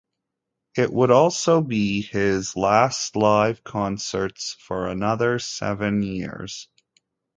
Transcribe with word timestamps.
It 0.75 0.91
would 0.91 1.11
also 1.11 1.61
be 1.61 2.01
his 2.01 2.55
last 2.55 3.15
live 3.15 3.63
concerts 3.63 4.55
for 4.59 4.87
another 4.87 5.37
seven 5.37 6.01
years. 6.01 6.67